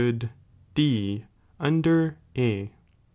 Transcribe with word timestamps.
good 0.01 0.31
D 0.73 1.25
under 1.59 2.17
A. 2.35 2.71